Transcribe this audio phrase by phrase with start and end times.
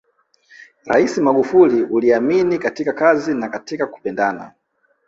[0.85, 4.53] Rais Magufuli uliamini katika kazi na katika kupendana